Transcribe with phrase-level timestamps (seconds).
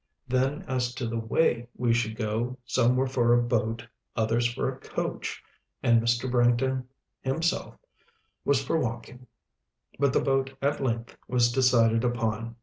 [0.27, 3.85] Then as to the way we should go: some were for a boat,
[4.15, 5.43] others for a coach,
[5.83, 6.27] and Mr.
[6.27, 6.85] Branghton
[7.19, 7.75] himself
[8.43, 9.27] was for walking;
[9.99, 12.55] but the boat at length was decided upon.